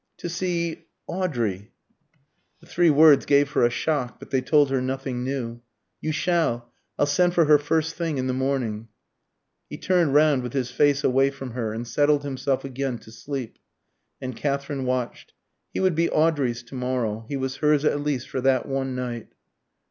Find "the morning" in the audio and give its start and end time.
8.25-8.87